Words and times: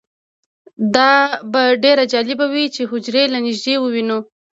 دا 0.95 1.11
به 1.51 1.61
ډیره 1.83 2.03
جالبه 2.13 2.45
وي 2.53 2.65
چې 2.75 2.81
حجرې 2.91 3.23
له 3.33 3.39
نږدې 3.45 3.75
ووینو 3.79 4.19